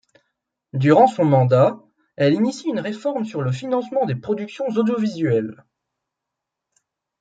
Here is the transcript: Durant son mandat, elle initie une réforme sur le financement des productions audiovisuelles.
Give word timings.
Durant 0.73 1.05
son 1.05 1.25
mandat, 1.25 1.79
elle 2.15 2.33
initie 2.33 2.67
une 2.69 2.79
réforme 2.79 3.23
sur 3.23 3.43
le 3.43 3.51
financement 3.51 4.07
des 4.07 4.15
productions 4.15 4.65
audiovisuelles. 4.75 5.63